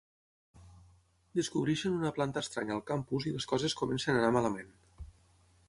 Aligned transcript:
Descobreixen 1.39 1.97
una 1.99 2.11
planta 2.15 2.43
estranya 2.45 2.75
al 2.77 2.83
campus 2.89 3.27
i 3.27 3.35
les 3.37 3.47
coses 3.53 3.77
comencen 3.83 4.15
a 4.19 4.23
anar 4.25 4.33
malament. 4.39 4.73